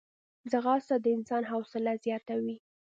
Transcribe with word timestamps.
ځغاسته 0.51 0.95
د 1.03 1.05
انسان 1.17 1.43
حوصله 1.51 1.93
زیاتوي 2.05 2.57